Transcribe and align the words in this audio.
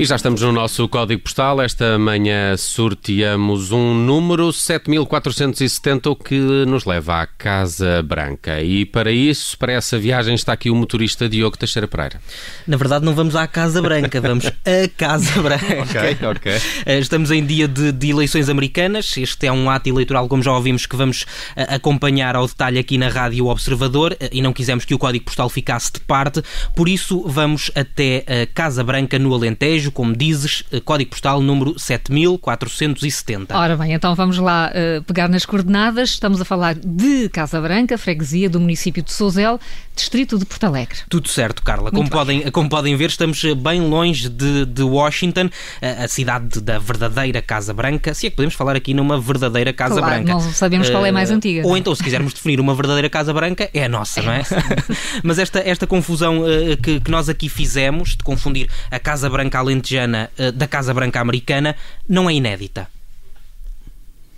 E 0.00 0.04
já 0.06 0.16
estamos 0.16 0.40
no 0.40 0.50
nosso 0.50 0.88
código 0.88 1.20
postal. 1.20 1.60
Esta 1.60 1.98
manhã 1.98 2.56
sorteamos 2.56 3.70
um 3.70 3.92
número 3.94 4.50
7470, 4.50 6.08
o 6.08 6.16
que 6.16 6.38
nos 6.66 6.86
leva 6.86 7.20
à 7.20 7.26
Casa 7.26 8.02
Branca. 8.02 8.62
E 8.62 8.86
para 8.86 9.12
isso, 9.12 9.58
para 9.58 9.74
essa 9.74 9.98
viagem, 9.98 10.34
está 10.34 10.54
aqui 10.54 10.70
o 10.70 10.74
motorista 10.74 11.28
Diogo 11.28 11.58
Teixeira 11.58 11.86
Pereira. 11.86 12.18
Na 12.66 12.78
verdade, 12.78 13.04
não 13.04 13.14
vamos 13.14 13.36
à 13.36 13.46
Casa 13.46 13.82
Branca, 13.82 14.18
vamos 14.22 14.46
à 14.46 14.52
Casa 14.96 15.42
Branca. 15.42 15.82
ok, 15.82 16.18
ok. 16.30 16.52
Eh, 16.86 16.98
estamos 16.98 17.30
em 17.30 17.44
dia 17.44 17.68
de, 17.68 17.92
de, 17.92 18.08
eleições 18.08 18.48
americanas. 18.48 19.14
Este 19.18 19.48
é 19.48 19.52
um 19.52 19.68
ato 19.68 19.90
eleitoral, 19.90 20.26
como 20.28 20.42
já 20.42 20.52
ouvimos, 20.52 20.86
que 20.86 20.96
vamos 20.96 21.26
eh, 21.54 21.74
acompanhar 21.74 22.36
ao 22.36 22.46
detalhe 22.46 22.78
aqui 22.78 22.96
na 22.96 23.10
Rádio 23.10 23.48
Observador 23.48 24.16
eh, 24.18 24.30
e 24.32 24.40
não 24.40 24.54
quisemos 24.54 24.86
que 24.86 24.94
o 24.94 24.98
código 24.98 25.26
postal 25.26 25.50
ficasse 25.50 25.92
de 25.92 26.00
parte. 26.00 26.42
Por 26.74 26.88
isso, 26.88 27.22
vamos 27.26 27.70
até 27.74 28.24
a 28.26 28.46
Casa 28.46 28.82
Branca, 28.82 29.18
no 29.18 29.34
Alentejo 29.34 29.89
como 29.90 30.14
dizes, 30.14 30.64
eh, 30.72 30.80
código 30.80 31.10
postal 31.10 31.40
número 31.40 31.78
7470. 31.78 33.56
Ora 33.56 33.76
bem, 33.76 33.92
então 33.92 34.14
vamos 34.14 34.38
lá 34.38 34.70
uh, 34.70 35.02
pegar 35.04 35.28
nas 35.28 35.44
coordenadas. 35.44 36.10
Estamos 36.10 36.40
a 36.40 36.44
falar 36.44 36.74
de 36.74 37.28
Casa 37.28 37.60
Branca, 37.60 37.96
freguesia 37.98 38.48
do 38.48 38.60
município 38.60 39.02
de 39.02 39.12
Souzel, 39.12 39.58
distrito 39.94 40.38
de 40.38 40.44
Porto 40.44 40.64
Alegre. 40.64 40.98
Tudo 41.08 41.28
certo, 41.28 41.62
Carla. 41.62 41.90
Como 41.90 42.08
podem, 42.08 42.50
como 42.50 42.68
podem 42.68 42.96
ver, 42.96 43.10
estamos 43.10 43.42
eh, 43.44 43.54
bem 43.54 43.80
longe 43.82 44.28
de, 44.28 44.64
de 44.64 44.82
Washington, 44.82 45.50
a, 45.82 46.04
a, 46.04 46.08
cidade 46.08 46.60
da 46.60 46.78
verdadeira 46.78 47.42
Casa 47.42 47.74
Branca. 47.74 48.14
Se 48.14 48.26
é 48.26 48.30
que 48.30 48.36
podemos 48.36 48.54
falar 48.54 48.76
aqui 48.76 48.94
numa 48.94 49.20
verdadeira 49.20 49.72
Casa 49.72 49.96
claro, 49.96 50.14
Branca. 50.14 50.32
Não 50.32 50.40
sabemos 50.52 50.88
uh, 50.88 50.92
qual 50.92 51.04
é 51.04 51.12
mais 51.12 51.30
antiga. 51.30 51.66
Ou 51.66 51.76
então, 51.76 51.94
se 51.94 52.02
quisermos 52.02 52.32
definir 52.32 52.60
uma 52.60 52.74
verdadeira 52.74 53.10
Casa 53.10 53.32
Branca, 53.32 53.68
é 53.74 53.84
a 53.84 53.88
nossa, 53.88 54.20
é 54.20 54.22
não 54.22 54.32
é? 54.32 54.42
Mas 55.22 55.38
esta, 55.38 55.58
esta 55.60 55.86
confusão 55.86 56.40
uh, 56.40 56.76
que, 56.82 57.00
que 57.00 57.10
nós 57.10 57.28
aqui 57.28 57.48
fizemos, 57.48 58.16
de 58.16 58.24
confundir 58.24 58.68
a 58.90 58.98
Casa 58.98 59.28
Branca 59.28 59.58
além 59.58 59.78
uh, 60.38 60.52
da 60.52 60.66
Casa 60.66 60.94
Branca 60.94 61.20
americana 61.20 61.74
não 62.08 62.28
é 62.28 62.34
inédita. 62.34 62.88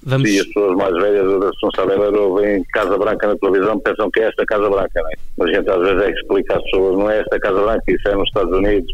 Vamos... 0.04 0.28
Sim, 0.28 0.40
as 0.40 0.46
pessoas 0.46 0.76
mais 0.76 0.94
velhas 0.94 1.40
da 1.40 1.46
responsabilidade 1.46 2.16
ouvem 2.16 2.64
Casa 2.72 2.98
Branca 2.98 3.28
na 3.28 3.36
televisão 3.36 3.78
pensam 3.80 4.10
que 4.10 4.20
é 4.20 4.28
esta 4.28 4.44
Casa 4.46 4.68
Branca, 4.68 5.00
é? 5.00 5.16
Mas 5.38 5.48
a 5.48 5.52
gente 5.52 5.70
às 5.70 5.80
vezes 5.80 6.02
é 6.02 6.12
que 6.12 6.20
explica 6.20 6.56
às 6.56 6.62
pessoas, 6.64 6.98
não 6.98 7.10
é 7.10 7.20
esta 7.20 7.38
Casa 7.38 7.62
Branca, 7.62 7.84
isso 7.88 8.08
é 8.08 8.16
nos 8.16 8.28
Estados 8.28 8.52
Unidos. 8.52 8.92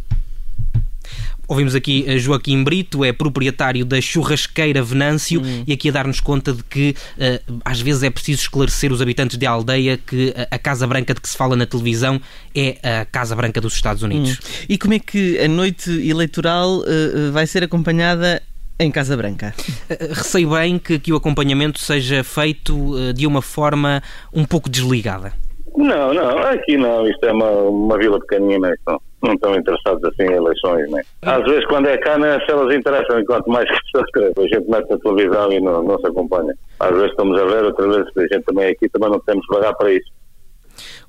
Ouvimos 1.49 1.75
aqui 1.75 2.05
eh, 2.07 2.19
Joaquim 2.19 2.63
Brito, 2.63 3.03
é 3.03 3.11
proprietário 3.11 3.83
da 3.87 3.99
churrasqueira 4.03 4.83
Venâncio 4.83 5.41
hum. 5.41 5.65
e 5.67 5.73
aqui 5.73 5.89
a 5.89 5.93
dar-nos 5.93 6.21
conta 6.21 6.53
de 6.53 6.63
que 6.63 6.95
uh, 7.17 7.61
às 7.65 7.81
vezes 7.81 8.03
é 8.03 8.11
preciso 8.11 8.43
esclarecer 8.43 8.93
os 8.93 9.01
habitantes 9.01 9.39
de 9.39 9.47
aldeia 9.47 9.97
que 9.97 10.35
a 10.51 10.59
Casa 10.59 10.87
Branca 10.87 11.15
de 11.15 11.21
que 11.23 11.29
se 11.29 11.39
fala 11.39 11.57
na 11.57 11.65
televisão 11.65 12.21
é 12.55 12.77
a 13.01 13.07
Casa 13.07 13.35
Branca 13.35 13.63
dos 13.63 13.75
Estados 13.75 14.03
Unidos. 14.03 14.33
Hum. 14.33 14.67
E 14.69 14.77
como 14.77 14.93
é 14.93 14.99
que 14.99 15.39
a 15.39 15.49
noite 15.49 15.91
eleitoral 15.91 16.81
uh, 16.81 17.33
vai 17.33 17.47
ser 17.47 17.65
acompanhada 17.65 18.43
em 18.79 18.93
Casa 18.93 19.17
Branca. 19.17 19.53
Receio 19.89 20.51
bem 20.51 20.79
que, 20.79 21.01
que 21.01 21.13
o 21.13 21.17
acompanhamento 21.17 21.81
seja 21.81 22.23
feito 22.23 23.13
de 23.13 23.27
uma 23.27 23.43
forma 23.43 24.01
um 24.33 24.45
pouco 24.45 24.69
desligada. 24.69 25.33
Não, 25.77 26.15
não, 26.15 26.39
aqui 26.39 26.77
não, 26.77 27.09
isto 27.09 27.25
é 27.25 27.33
uma, 27.33 27.51
uma 27.51 27.99
vila 27.99 28.21
pequenina, 28.21 28.73
isto 28.73 29.03
não 29.23 29.35
estão 29.35 29.55
interessados 29.55 30.03
assim 30.05 30.23
em 30.23 30.37
eleições, 30.37 30.91
né? 30.91 31.03
Às 31.23 31.45
vezes 31.45 31.67
quando 31.67 31.87
é 31.87 31.97
cá, 31.99 32.19
né, 32.19 32.39
se 32.45 32.51
elas 32.51 32.75
interessam, 32.75 33.21
enquanto 33.21 33.49
mais 33.49 33.69
pessoas 33.93 34.35
a 34.37 34.43
gente 34.43 34.71
mete 34.71 34.91
na 34.91 34.99
televisão 34.99 35.53
e 35.53 35.61
não, 35.61 35.83
não 35.83 35.99
se 35.99 36.07
acompanha. 36.07 36.55
Às 36.81 36.91
vezes 36.91 37.11
estamos 37.11 37.41
a 37.41 37.45
ver, 37.45 37.65
outras 37.65 37.97
vezes 37.97 38.17
a 38.17 38.35
gente 38.35 38.45
também 38.45 38.71
aqui 38.71 38.89
também 38.89 39.11
não 39.11 39.21
temos 39.21 39.47
pagar 39.47 39.75
para 39.75 39.93
isso. 39.93 40.19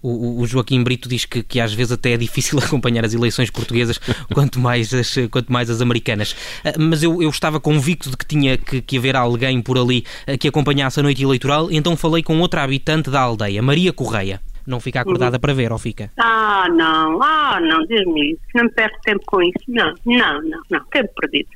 O, 0.02 0.42
o, 0.42 0.48
Joaquim 0.48 0.84
Brito 0.84 1.08
diz 1.08 1.26
que, 1.26 1.44
que 1.44 1.60
às 1.60 1.74
vezes 1.74 1.92
até 1.92 2.14
é 2.14 2.18
difícil 2.18 2.58
acompanhar 2.64 3.06
as 3.06 3.14
eleições 3.14 3.50
portuguesas, 3.50 4.00
quanto 4.34 4.60
mais 4.60 4.94
as, 4.94 5.16
quanto 5.30 5.52
mais 5.52 5.70
as 5.70 5.82
americanas. 5.82 6.36
Ah, 6.64 6.74
mas 6.80 7.04
eu, 7.04 7.22
eu 7.22 7.30
estava 7.30 7.60
convicto 7.60 8.10
de 8.10 8.18
que 8.18 8.26
tinha 8.26 8.58
que, 8.58 8.82
que 8.82 8.98
haver 8.98 9.16
alguém 9.16 9.62
por 9.62 9.78
ali 9.78 10.04
ah, 10.26 10.38
que 10.38 10.48
acompanhasse 10.48 11.00
a 11.00 11.04
noite 11.04 11.24
eleitoral, 11.24 11.68
então 11.72 11.96
falei 11.96 12.24
com 12.24 12.40
outra 12.40 12.64
habitante 12.64 13.10
da 13.10 13.22
aldeia, 13.22 13.62
Maria 13.62 13.94
Correia 13.94 14.42
não 14.70 14.80
fica 14.80 15.02
acordada 15.02 15.38
uhum. 15.38 15.42
para 15.42 15.54
ver, 15.54 15.72
ou 15.72 15.78
fica? 15.78 16.12
Ah, 16.18 16.68
não, 16.70 17.22
ah, 17.22 17.60
não, 17.60 17.86
Deus-me 17.86 18.38
não 18.54 18.64
me 18.64 18.72
perco 18.72 19.00
tempo 19.02 19.24
com 19.26 19.42
isso. 19.42 19.64
Não, 19.68 19.94
não, 20.06 20.42
não, 20.42 20.60
não, 20.70 20.84
tempo 20.86 21.10
perdido. 21.20 21.50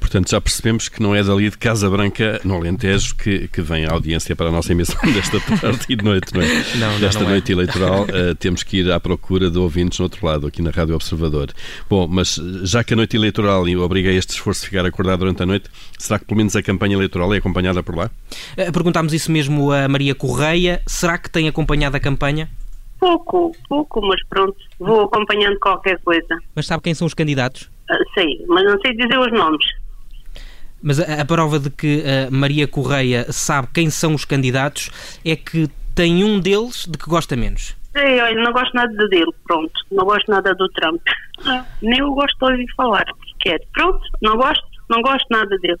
Portanto, 0.00 0.30
já 0.30 0.40
percebemos 0.40 0.88
que 0.88 1.02
não 1.02 1.14
é 1.14 1.22
dali 1.22 1.50
de 1.50 1.58
Casa 1.58 1.90
Branca, 1.90 2.40
no 2.44 2.54
Alentejo, 2.54 3.16
que, 3.16 3.48
que 3.48 3.60
vem 3.60 3.84
a 3.86 3.92
audiência 3.92 4.36
para 4.36 4.48
a 4.48 4.52
nossa 4.52 4.72
emissão 4.72 5.00
desta 5.12 5.40
tarde 5.40 5.84
e 5.88 5.96
de 5.96 6.04
noite, 6.04 6.32
não 6.34 6.42
é? 6.42 6.46
Não, 6.76 6.92
não, 6.92 7.00
desta 7.00 7.20
não 7.20 7.28
é. 7.28 7.32
noite 7.32 7.50
é. 7.50 7.54
eleitoral, 7.54 8.04
uh, 8.04 8.34
temos 8.36 8.62
que 8.62 8.78
ir 8.78 8.92
à 8.92 9.00
procura 9.00 9.50
de 9.50 9.58
ouvintes 9.58 9.98
no 9.98 10.04
outro 10.04 10.24
lado, 10.24 10.46
aqui 10.46 10.62
na 10.62 10.70
Rádio 10.70 10.94
Observador. 10.94 11.52
Bom, 11.88 12.06
mas 12.06 12.40
já 12.62 12.84
que 12.84 12.94
a 12.94 12.96
noite 12.96 13.16
eleitoral 13.16 13.64
obriga 13.78 14.10
este 14.10 14.30
esforço 14.30 14.62
de 14.62 14.68
ficar 14.68 14.86
acordado 14.86 15.20
durante 15.20 15.42
a 15.42 15.46
noite, 15.46 15.68
será 15.98 16.18
que 16.18 16.24
pelo 16.24 16.38
menos 16.38 16.54
a 16.54 16.62
campanha 16.62 16.94
eleitoral 16.94 17.32
é 17.34 17.38
acompanhada 17.38 17.82
por 17.82 17.96
lá? 17.96 18.10
Uh, 18.56 18.72
perguntámos 18.72 19.12
isso 19.12 19.30
mesmo 19.32 19.72
a 19.72 19.88
Maria 19.88 20.14
Correia. 20.14 20.82
Será 20.86 21.18
que 21.18 21.28
tem 21.28 21.48
acompanhado 21.48 21.96
a 21.96 22.00
campanha? 22.00 22.48
Pouco, 22.98 23.52
pouco, 23.68 24.00
mas 24.06 24.20
pronto, 24.28 24.56
vou 24.78 25.02
acompanhando 25.02 25.58
qualquer 25.58 26.00
coisa. 26.02 26.38
Mas 26.54 26.66
sabe 26.66 26.82
quem 26.82 26.94
são 26.94 27.06
os 27.06 27.14
candidatos? 27.14 27.62
Uh, 27.90 28.14
sei, 28.14 28.44
mas 28.48 28.64
não 28.64 28.80
sei 28.80 28.96
dizer 28.96 29.18
os 29.18 29.32
nomes. 29.32 29.64
Mas 30.86 31.00
a, 31.00 31.20
a 31.20 31.24
prova 31.24 31.58
de 31.58 31.68
que 31.68 32.04
a 32.06 32.30
Maria 32.30 32.68
Correia 32.68 33.26
sabe 33.32 33.66
quem 33.74 33.90
são 33.90 34.14
os 34.14 34.24
candidatos 34.24 34.88
é 35.24 35.34
que 35.34 35.68
tem 35.96 36.22
um 36.22 36.38
deles 36.38 36.86
de 36.88 36.96
que 36.96 37.10
gosta 37.10 37.34
menos. 37.34 37.74
Ei, 37.92 38.20
olha, 38.20 38.40
não 38.40 38.52
gosto 38.52 38.72
nada 38.72 39.08
dele, 39.08 39.32
pronto. 39.42 39.72
Não 39.90 40.04
gosto 40.04 40.30
nada 40.30 40.54
do 40.54 40.68
Trump. 40.68 41.02
nem 41.82 41.98
eu 41.98 42.14
gosto 42.14 42.38
de 42.38 42.52
ouvir 42.52 42.72
falar 42.76 43.04
sequer. 43.30 43.58
Pronto, 43.72 44.00
não 44.22 44.36
gosto, 44.36 44.64
não 44.88 45.02
gosto 45.02 45.26
nada 45.28 45.58
dele. 45.58 45.80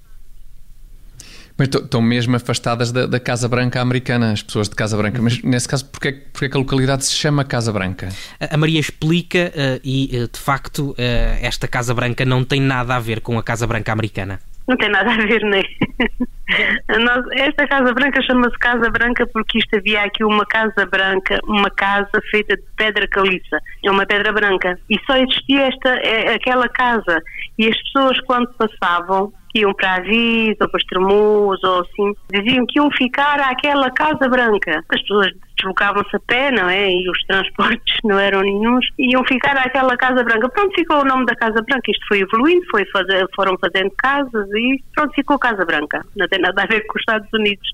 Mas 1.56 1.68
estão 1.68 2.02
mesmo 2.02 2.34
afastadas 2.34 2.90
da, 2.90 3.06
da, 3.06 3.20
Casa 3.20 3.48
Branca 3.48 3.80
americana, 3.80 4.32
as 4.32 4.42
pessoas 4.42 4.68
de 4.68 4.74
Casa 4.74 4.96
Branca. 4.96 5.22
Mas 5.22 5.40
nesse 5.44 5.68
caso, 5.68 5.86
porquê, 5.86 6.10
porquê 6.32 6.48
que 6.48 6.56
a 6.56 6.58
localidade 6.58 7.04
se 7.04 7.14
chama 7.14 7.44
Casa 7.44 7.72
Branca? 7.72 8.08
A 8.40 8.56
Maria 8.56 8.80
explica 8.80 9.52
uh, 9.54 9.80
e, 9.84 10.10
uh, 10.18 10.28
de 10.28 10.38
facto, 10.40 10.90
uh, 10.90 10.96
esta 11.40 11.68
Casa 11.68 11.94
Branca 11.94 12.24
não 12.24 12.44
tem 12.44 12.60
nada 12.60 12.96
a 12.96 12.98
ver 12.98 13.20
com 13.20 13.38
a 13.38 13.42
Casa 13.42 13.68
Branca 13.68 13.92
americana. 13.92 14.40
Não 14.68 14.76
tem 14.76 14.88
nada 14.88 15.12
a 15.12 15.16
ver, 15.16 15.42
nem. 15.42 15.64
esta 17.32 17.66
Casa 17.66 17.92
Branca 17.92 18.22
chama-se 18.22 18.58
Casa 18.58 18.90
Branca 18.90 19.26
porque 19.32 19.58
isto 19.58 19.76
havia 19.76 20.02
aqui 20.02 20.24
uma 20.24 20.44
Casa 20.46 20.86
Branca, 20.86 21.38
uma 21.44 21.70
casa 21.70 22.20
feita 22.30 22.56
de 22.56 22.62
pedra 22.76 23.06
caliça. 23.08 23.60
É 23.84 23.90
uma 23.90 24.06
pedra 24.06 24.32
branca. 24.32 24.78
E 24.90 24.98
só 25.06 25.16
existia 25.16 25.68
esta, 25.68 25.90
é, 26.00 26.34
aquela 26.34 26.68
casa. 26.68 27.22
E 27.58 27.68
as 27.68 27.76
pessoas, 27.82 28.20
quando 28.22 28.52
passavam, 28.54 29.32
iam 29.58 29.74
para 29.74 29.96
Avis 29.96 30.56
ou 30.60 30.68
para 30.68 30.80
Estremoz 30.80 31.62
ou 31.62 31.80
assim, 31.80 32.12
diziam 32.32 32.66
que 32.66 32.78
iam 32.78 32.90
ficar 32.90 33.40
àquela 33.40 33.90
Casa 33.90 34.28
Branca. 34.28 34.84
As 34.88 35.00
pessoas 35.02 35.32
deslocavam-se 35.56 36.14
a 36.14 36.20
pé, 36.20 36.50
não 36.50 36.68
é? 36.68 36.90
E 36.90 37.08
os 37.08 37.18
transportes 37.24 37.96
não 38.04 38.18
eram 38.18 38.42
nenhums, 38.42 38.86
iam 38.98 39.24
ficar 39.24 39.56
àquela 39.56 39.96
Casa 39.96 40.22
Branca. 40.22 40.48
Pronto, 40.48 40.74
ficou 40.74 41.00
o 41.00 41.04
nome 41.04 41.26
da 41.26 41.34
Casa 41.34 41.62
Branca. 41.62 41.90
Isto 41.90 42.06
foi 42.08 42.20
evoluindo, 42.20 42.64
foi 42.70 42.84
fazer, 42.86 43.26
foram 43.34 43.56
fazendo 43.58 43.90
casas 43.96 44.48
e 44.54 44.82
pronto, 44.94 45.14
ficou 45.14 45.38
Casa 45.38 45.64
Branca. 45.64 46.04
Não 46.14 46.28
tem 46.28 46.40
nada 46.40 46.62
a 46.62 46.66
ver 46.66 46.86
com 46.86 46.98
os 46.98 47.02
Estados 47.02 47.28
Unidos. 47.32 47.68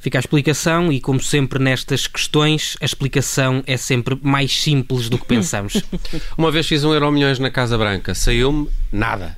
Fica 0.00 0.16
a 0.16 0.20
explicação, 0.20 0.90
e 0.90 0.98
como 0.98 1.20
sempre 1.20 1.62
nestas 1.62 2.06
questões, 2.06 2.74
a 2.80 2.86
explicação 2.86 3.62
é 3.66 3.76
sempre 3.76 4.18
mais 4.22 4.62
simples 4.62 5.10
do 5.10 5.18
que 5.18 5.26
pensamos. 5.26 5.84
Uma 6.38 6.50
vez 6.50 6.66
fiz 6.66 6.84
um 6.84 6.94
euro 6.94 7.12
milhões 7.12 7.38
na 7.38 7.50
Casa 7.50 7.76
Branca, 7.76 8.14
saiu-me 8.14 8.70
nada. 8.90 9.36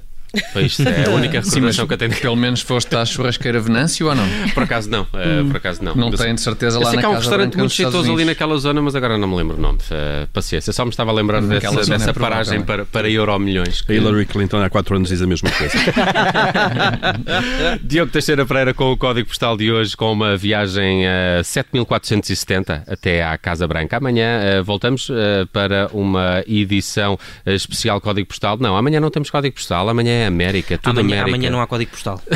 Pois 0.52 0.80
é 0.80 1.06
a 1.06 1.10
única 1.10 1.40
recordação 1.40 1.86
que 1.86 1.94
eu 1.94 1.98
tenho. 1.98 2.16
Pelo 2.16 2.36
menos 2.36 2.62
foste 2.62 2.94
à 2.96 3.04
churrasqueira 3.04 3.60
Venâncio 3.60 4.08
ou 4.08 4.14
não? 4.14 4.26
Por 4.54 4.62
acaso 4.62 4.88
não, 4.88 5.02
uh, 5.02 5.46
por 5.46 5.56
acaso 5.56 5.84
não. 5.84 5.94
Não 5.94 6.10
tenho 6.10 6.34
de 6.34 6.40
certeza 6.40 6.78
lá 6.78 6.86
eu 6.86 6.90
sei 6.90 6.96
na 6.96 7.02
que 7.02 7.06
há 7.06 7.10
um 7.10 7.16
restaurante 7.16 7.56
muito 7.56 7.74
jeitoso 7.74 8.12
ali 8.12 8.24
naquela 8.24 8.56
zona, 8.56 8.80
mas 8.80 8.94
agora 8.94 9.18
não 9.18 9.28
me 9.28 9.36
lembro 9.36 9.56
o 9.56 9.60
nome. 9.60 9.78
Uh, 9.78 10.26
paciência, 10.32 10.72
só 10.72 10.84
me 10.84 10.90
estava 10.90 11.10
a 11.10 11.14
lembrar 11.14 11.42
dessa, 11.42 11.84
dessa 11.84 12.10
é 12.10 12.12
paragem 12.12 12.62
para, 12.62 12.84
para 12.84 13.10
Euro 13.10 13.38
Milhões. 13.38 13.82
Que... 13.82 13.92
A 13.92 13.96
Hillary 13.96 14.26
Clinton 14.26 14.62
há 14.62 14.70
4 14.70 14.96
anos 14.96 15.08
diz 15.08 15.20
a 15.20 15.26
mesma 15.26 15.50
coisa. 15.50 15.74
Diogo 17.82 18.10
Teixeira 18.10 18.46
Pereira 18.46 18.74
com 18.74 18.92
o 18.92 18.96
código 18.96 19.28
postal 19.28 19.56
de 19.56 19.70
hoje, 19.70 19.96
com 19.96 20.12
uma 20.12 20.36
viagem 20.36 21.06
a 21.06 21.40
uh, 21.40 21.44
7470 21.44 22.84
até 22.86 23.24
à 23.24 23.36
Casa 23.36 23.66
Branca. 23.66 23.96
Amanhã 23.96 24.60
uh, 24.60 24.64
voltamos 24.64 25.08
uh, 25.08 25.46
para 25.52 25.88
uma 25.92 26.42
edição 26.46 27.18
especial 27.44 28.00
código 28.00 28.28
postal. 28.28 28.56
Não, 28.58 28.76
amanhã 28.76 29.00
não 29.00 29.10
temos 29.10 29.30
código 29.30 29.54
postal, 29.54 29.88
amanhã 29.88 30.21
é 30.22 30.26
América. 30.26 30.78
Tudo 30.78 31.00
amanhã, 31.00 31.24
amanhã 31.24 31.50
não 31.50 31.60
há 31.60 31.66
código 31.66 31.90
postal. 31.90 32.20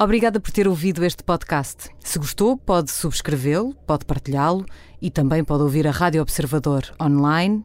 Obrigada 0.00 0.38
por 0.38 0.52
ter 0.52 0.68
ouvido 0.68 1.04
este 1.04 1.24
podcast. 1.24 1.90
Se 1.98 2.20
gostou, 2.20 2.56
pode 2.56 2.88
subscrevê-lo, 2.88 3.74
pode 3.84 4.04
partilhá-lo 4.04 4.64
e 5.02 5.10
também 5.10 5.42
pode 5.42 5.64
ouvir 5.64 5.88
a 5.88 5.90
Rádio 5.90 6.22
Observador 6.22 6.84
online 7.02 7.64